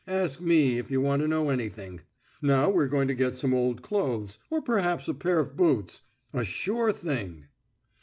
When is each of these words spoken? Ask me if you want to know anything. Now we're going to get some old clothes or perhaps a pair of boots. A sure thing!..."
Ask 0.07 0.41
me 0.41 0.79
if 0.79 0.89
you 0.89 0.99
want 0.99 1.21
to 1.21 1.27
know 1.27 1.51
anything. 1.51 2.01
Now 2.41 2.71
we're 2.71 2.87
going 2.87 3.07
to 3.09 3.13
get 3.13 3.37
some 3.37 3.53
old 3.53 3.83
clothes 3.83 4.39
or 4.49 4.59
perhaps 4.59 5.07
a 5.07 5.13
pair 5.13 5.37
of 5.37 5.55
boots. 5.55 6.01
A 6.33 6.43
sure 6.43 6.91
thing!..." 6.91 7.45